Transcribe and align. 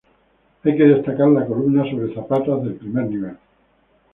Hay 0.63 0.75
que 0.75 0.83
destacar 0.83 1.27
las 1.29 1.47
columnas 1.47 1.87
sobre 1.91 2.11
zapatas 2.11 2.63
del 2.63 2.73
primer 2.73 3.05
nivel. 3.07 3.37